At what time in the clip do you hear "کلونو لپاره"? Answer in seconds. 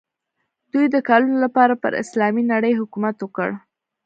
1.07-1.73